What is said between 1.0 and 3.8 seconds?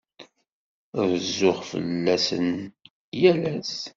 Rezzuɣ fell-asen yal ass.